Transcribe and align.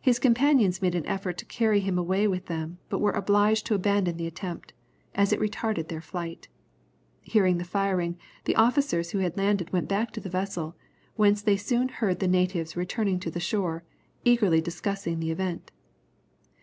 His 0.00 0.18
companions 0.18 0.80
made 0.80 0.94
an 0.94 1.04
effort 1.04 1.36
to 1.36 1.44
carry 1.44 1.80
him 1.80 1.98
away 1.98 2.26
with 2.26 2.46
them, 2.46 2.78
but 2.88 3.02
were 3.02 3.10
obliged 3.12 3.66
to 3.66 3.74
abandon 3.74 4.16
the 4.16 4.26
attempt, 4.26 4.72
as 5.14 5.30
it 5.30 5.38
retarded 5.38 5.88
their 5.88 6.00
flight. 6.00 6.48
Hearing 7.20 7.58
the 7.58 7.64
firing, 7.64 8.16
the 8.46 8.56
officers 8.56 9.10
who 9.10 9.18
had 9.18 9.36
landed 9.36 9.70
went 9.70 9.88
back 9.90 10.10
to 10.12 10.20
the 10.20 10.30
vessel, 10.30 10.74
whence 11.16 11.42
they 11.42 11.58
soon 11.58 11.90
heard 11.90 12.20
the 12.20 12.26
natives 12.28 12.78
returning 12.78 13.20
to 13.20 13.30
the 13.30 13.40
shore, 13.40 13.84
eagerly 14.24 14.62
discussing 14.62 15.20
the 15.20 15.30
event. 15.30 15.70